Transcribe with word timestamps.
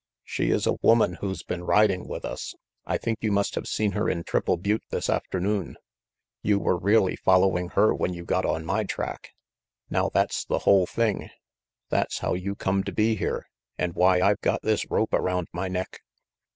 "She 0.23 0.49
is 0.49 0.65
a 0.65 0.79
woman 0.81 1.19
who's 1.21 1.43
been 1.43 1.63
riding 1.63 2.07
with 2.07 2.25
us. 2.25 2.55
I 2.87 2.97
think 2.97 3.19
you 3.21 3.31
must 3.31 3.53
have 3.53 3.67
seen 3.67 3.91
her 3.91 4.09
in 4.09 4.23
Triple 4.23 4.57
Butte 4.57 4.81
this 4.89 5.11
afternoon. 5.11 5.77
You 6.41 6.57
were 6.57 6.75
really 6.75 7.15
following 7.15 7.69
her 7.75 7.93
when 7.93 8.11
you 8.11 8.25
got 8.25 8.43
on 8.43 8.65
my 8.65 8.83
track. 8.83 9.35
Now 9.91 10.09
that's 10.11 10.43
the 10.43 10.57
whole 10.65 10.87
thing. 10.87 11.29
That's 11.89 12.17
how 12.17 12.33
you 12.33 12.55
come 12.55 12.83
to 12.85 12.91
be 12.91 13.15
here, 13.15 13.45
and 13.77 13.93
why 13.93 14.21
I've 14.21 14.41
got 14.41 14.63
this 14.63 14.89
rope 14.89 15.13
around 15.13 15.49
my 15.53 15.67
neck. 15.67 16.01